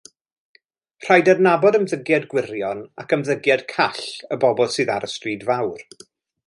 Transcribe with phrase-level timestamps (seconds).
[1.07, 4.03] Rhaid adnabod ymddygiad gwirion ac ymddygiad call
[4.37, 5.89] y bobl sydd ar y stryd fawr.